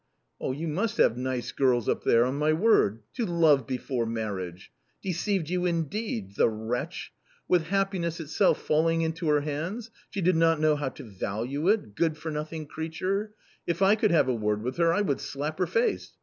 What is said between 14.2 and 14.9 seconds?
a word with